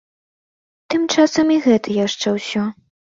[0.93, 2.65] Тым часам і гэта яшчэ ўсё.